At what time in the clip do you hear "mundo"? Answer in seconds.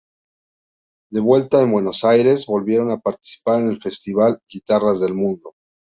5.13-5.53